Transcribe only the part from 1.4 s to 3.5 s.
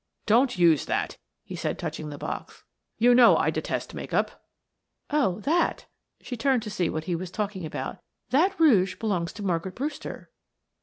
he said, touching the box. "You know